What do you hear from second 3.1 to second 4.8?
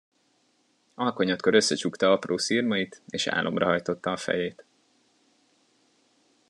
álomra hajtotta a fejét.